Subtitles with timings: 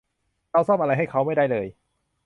[0.51, 1.65] เราซ่อมอะไรให้เค้าไม่ได้เลย